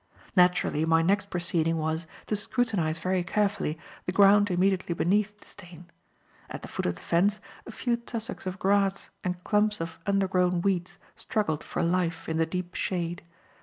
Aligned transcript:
Naturally, 0.35 0.83
my 0.83 1.03
next 1.03 1.29
proceeding 1.29 1.77
was 1.77 2.07
to 2.25 2.35
scrutinize 2.35 2.97
very 2.97 3.23
carefully 3.23 3.77
the 4.07 4.11
ground 4.11 4.49
immediately 4.49 4.95
beneath 4.95 5.39
the 5.39 5.45
stain. 5.45 5.91
At 6.49 6.63
the 6.63 6.67
foot 6.67 6.87
of 6.87 6.95
the 6.95 7.01
fence, 7.01 7.39
a 7.67 7.71
few 7.71 7.97
tussocks 7.97 8.47
of 8.47 8.57
grass 8.57 9.11
and 9.23 9.43
clumps 9.43 9.79
of 9.79 9.99
undergrown 10.07 10.61
weeds 10.63 10.97
struggled 11.15 11.63
for 11.63 11.83
life 11.83 12.27
in 12.27 12.37
the 12.37 12.47
deep 12.47 12.73
shade. 12.73 13.21